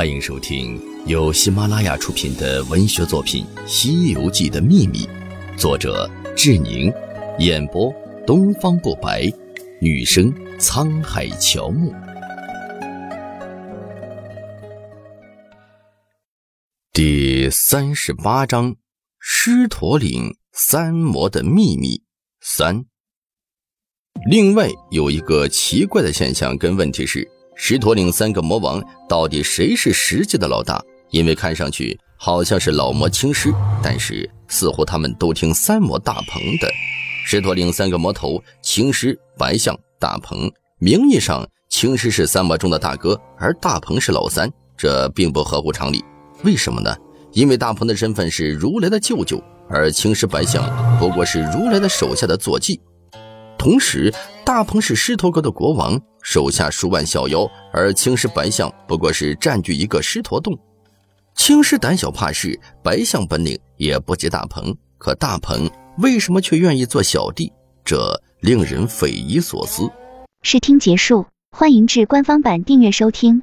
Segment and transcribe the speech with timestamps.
[0.00, 5.00] 欢迎收听由喜马拉雅出品的文学作品《西游记的秘密》，
[5.58, 6.90] 作者志宁，
[7.38, 7.92] 演播
[8.26, 9.30] 东方不白，
[9.78, 11.92] 女生沧海乔木。
[16.94, 18.76] 第三十八章：
[19.18, 22.02] 狮驼岭三魔的秘密
[22.40, 22.86] 三。
[24.30, 27.30] 另外有一个奇怪的现象跟问题是。
[27.62, 30.82] 狮驼岭三个魔王到底谁是实际的老大？
[31.10, 36.66] 因为看上去好像是老魔青狮，但是似乎他们都听三魔大鹏的。
[37.22, 46.02] 狮驼岭三个魔头青狮、白象、大鹏，名义上青狮是三魔中的大哥，而大鹏是老三，这并不合乎常理。
[46.42, 46.96] 为什么呢？
[47.32, 50.64] 因为大鹏的身份是如来的舅舅，而青狮、白象
[50.98, 52.80] 不过是如来的手下的坐骑。
[53.60, 54.10] 同时，
[54.42, 60.58] 大鹏是狮驼国的国王，手下数万小妖，而青狮、白象不过是占据一个狮驼洞。
[61.34, 67.52] 青狮胆小怕事，白象本领也不及大鹏，可大鹏为什么却愿意做小弟？
[67.84, 69.86] 这令人匪夷所思。
[70.40, 73.42] 试听结束，欢迎至官方版订阅收听。